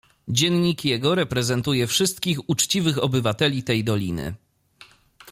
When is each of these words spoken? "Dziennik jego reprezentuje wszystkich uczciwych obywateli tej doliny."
"Dziennik 0.27 0.85
jego 0.85 1.15
reprezentuje 1.15 1.87
wszystkich 1.87 2.49
uczciwych 2.49 3.03
obywateli 3.03 3.63
tej 3.63 3.83
doliny." 3.83 4.33